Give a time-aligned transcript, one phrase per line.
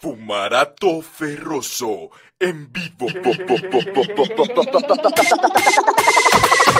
[0.00, 3.08] Fumarato Ferroso en vivo.